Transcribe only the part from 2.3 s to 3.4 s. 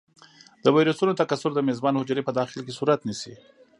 داخل کې صورت نیسي.